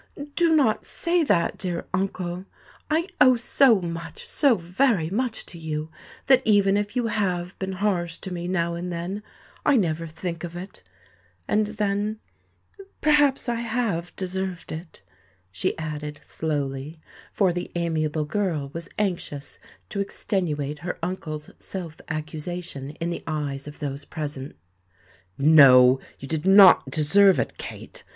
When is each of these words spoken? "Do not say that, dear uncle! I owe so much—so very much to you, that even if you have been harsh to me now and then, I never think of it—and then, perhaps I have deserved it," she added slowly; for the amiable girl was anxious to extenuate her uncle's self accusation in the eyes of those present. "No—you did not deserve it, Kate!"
"Do 0.35 0.55
not 0.55 0.83
say 0.83 1.21
that, 1.25 1.59
dear 1.59 1.85
uncle! 1.93 2.45
I 2.89 3.05
owe 3.21 3.35
so 3.35 3.79
much—so 3.81 4.55
very 4.55 5.11
much 5.11 5.45
to 5.45 5.59
you, 5.59 5.91
that 6.25 6.41
even 6.43 6.75
if 6.75 6.95
you 6.95 7.05
have 7.05 7.53
been 7.59 7.73
harsh 7.73 8.17
to 8.21 8.33
me 8.33 8.47
now 8.47 8.73
and 8.73 8.91
then, 8.91 9.21
I 9.63 9.75
never 9.77 10.07
think 10.07 10.43
of 10.43 10.55
it—and 10.55 11.67
then, 11.67 12.17
perhaps 12.99 13.47
I 13.47 13.61
have 13.61 14.15
deserved 14.15 14.71
it," 14.71 15.03
she 15.51 15.77
added 15.77 16.19
slowly; 16.25 16.99
for 17.31 17.53
the 17.53 17.71
amiable 17.75 18.25
girl 18.25 18.71
was 18.73 18.89
anxious 18.97 19.59
to 19.89 19.99
extenuate 19.99 20.79
her 20.79 20.97
uncle's 21.03 21.51
self 21.59 21.97
accusation 22.09 22.89
in 22.99 23.11
the 23.11 23.23
eyes 23.27 23.67
of 23.67 23.77
those 23.77 24.05
present. 24.05 24.55
"No—you 25.37 26.27
did 26.27 26.47
not 26.47 26.89
deserve 26.89 27.39
it, 27.39 27.59
Kate!" 27.59 28.03